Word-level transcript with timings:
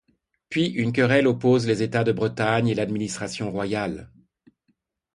Puis 0.49 0.65
une 0.65 0.93
querelle 0.93 1.27
oppose 1.27 1.67
les 1.67 1.83
États 1.83 2.03
de 2.03 2.11
Bretagne 2.11 2.67
et 2.69 2.73
l’administration 2.73 3.51
royale. 3.51 4.09